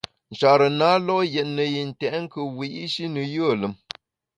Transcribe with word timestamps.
Nchare 0.31 0.67
na 0.79 0.89
lo’ 1.05 1.17
yètne 1.33 1.63
yi 1.73 1.81
ntèt 1.89 2.13
nkùt 2.23 2.51
wiyi’shi 2.57 3.05
ne 3.13 3.21
yùe 3.33 3.53
lùm. 3.61 3.73